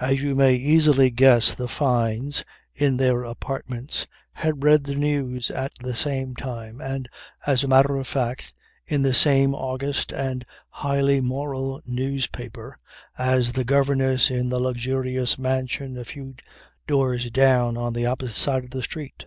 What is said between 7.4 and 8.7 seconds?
as a matter of fact,